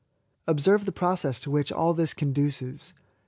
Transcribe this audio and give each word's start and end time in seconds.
Observe 0.47 0.85
the 0.85 0.91
process 0.91 1.39
to 1.39 1.51
which 1.51 1.71
all 1.71 1.93
this 1.93 2.15
conduces. 2.15 2.95